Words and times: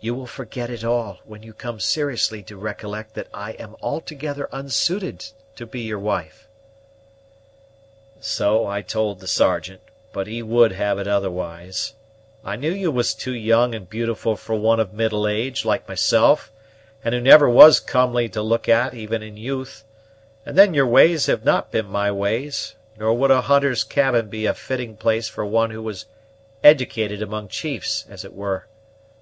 "You 0.00 0.14
will 0.14 0.26
forget 0.26 0.68
it 0.68 0.84
all, 0.84 1.20
when 1.24 1.42
you 1.42 1.54
come 1.54 1.80
seriously 1.80 2.42
to 2.42 2.58
recollect 2.58 3.14
that 3.14 3.28
I 3.32 3.52
am 3.52 3.74
altogether 3.80 4.50
unsuited 4.52 5.24
to 5.54 5.64
be 5.64 5.80
your 5.80 5.98
wife." 5.98 6.46
"So 8.20 8.66
I 8.66 8.82
told 8.82 9.18
the 9.18 9.26
Sergeant; 9.26 9.80
but 10.12 10.26
he 10.26 10.42
would 10.42 10.72
have 10.72 10.98
it 10.98 11.08
otherwise. 11.08 11.94
I 12.44 12.56
knew 12.56 12.70
you 12.70 12.90
was 12.90 13.14
too 13.14 13.34
young 13.34 13.74
and 13.74 13.88
beautiful 13.88 14.36
for 14.36 14.54
one 14.54 14.78
of 14.78 14.92
middle 14.92 15.26
age, 15.26 15.64
like 15.64 15.88
myself, 15.88 16.52
and 17.02 17.14
who 17.14 17.20
never 17.22 17.48
was 17.48 17.80
comely 17.80 18.28
to 18.28 18.42
look 18.42 18.68
at 18.68 18.92
even 18.92 19.22
in 19.22 19.38
youth; 19.38 19.84
and 20.44 20.58
then 20.58 20.74
your 20.74 20.86
ways 20.86 21.24
have 21.28 21.46
not 21.46 21.70
been 21.72 21.86
my 21.86 22.12
ways; 22.12 22.74
nor 22.98 23.14
would 23.14 23.30
a 23.30 23.40
hunter's 23.40 23.84
cabin 23.84 24.28
be 24.28 24.44
a 24.44 24.52
fitting 24.52 24.98
place 24.98 25.28
for 25.30 25.46
one 25.46 25.70
who 25.70 25.82
was 25.82 26.04
edicated 26.62 27.22
among 27.22 27.48
chiefs, 27.48 28.04
as 28.10 28.22
it 28.22 28.34
were. 28.34 28.66